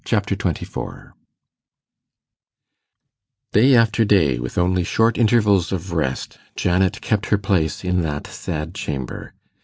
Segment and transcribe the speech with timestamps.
[0.03, 1.13] Chapter 24
[3.53, 8.25] Day after day, with only short intervals of rest, Janet kept her place in that
[8.25, 9.35] sad chamber.